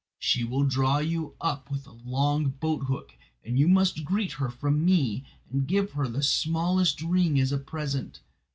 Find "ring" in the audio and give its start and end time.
7.03-7.39